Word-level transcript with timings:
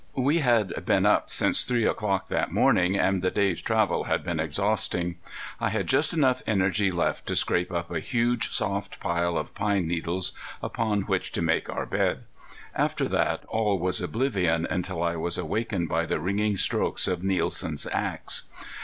We 0.17 0.39
had 0.39 0.83
been 0.87 1.05
up 1.05 1.29
since 1.29 1.61
three 1.61 1.85
o'clock 1.85 2.25
that 2.29 2.51
morning, 2.51 2.97
and 2.97 3.21
the 3.21 3.29
day's 3.29 3.61
travel 3.61 4.05
had 4.05 4.23
been 4.23 4.39
exhausting. 4.39 5.19
I 5.59 5.69
had 5.69 5.85
just 5.85 6.11
enough 6.11 6.41
energy 6.47 6.89
left 6.91 7.27
to 7.27 7.35
scrape 7.35 7.71
up 7.71 7.91
a 7.91 7.99
huge, 7.99 8.51
soft 8.51 8.99
pile 8.99 9.37
of 9.37 9.53
pine 9.53 9.85
needles 9.87 10.31
upon 10.59 11.01
which 11.03 11.31
to 11.33 11.43
make 11.43 11.69
our 11.69 11.85
bed. 11.85 12.23
After 12.73 13.07
that 13.09 13.45
all 13.47 13.77
was 13.77 14.01
oblivion 14.01 14.65
until 14.71 15.03
I 15.03 15.17
was 15.17 15.37
awakened 15.37 15.87
by 15.87 16.07
the 16.07 16.19
ringing 16.19 16.57
strokes 16.57 17.07
of 17.07 17.23
Nielsen's 17.23 17.85
axe. 17.93 18.49